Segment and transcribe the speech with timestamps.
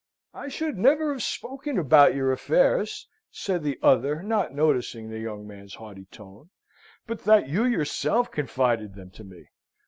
[0.33, 5.45] "I should never have spoken about your affairs," said the other, not noticing the young
[5.45, 6.49] man's haughty tone,
[7.05, 9.45] "but that you yourself confided them to me.